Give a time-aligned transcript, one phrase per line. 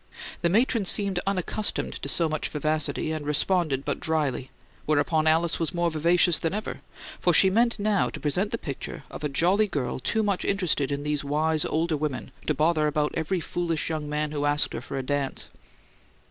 [0.41, 4.49] The matron seemed unaccustomed to so much vivacity, and responded but dryly,
[4.87, 6.81] whereupon Alice was more vivacious than ever;
[7.19, 10.91] for she meant now to present the picture of a jolly girl too much interested
[10.91, 14.81] in these wise older women to bother about every foolish young man who asked her
[14.81, 15.49] for a dance.